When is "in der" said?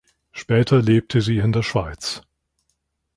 1.37-1.61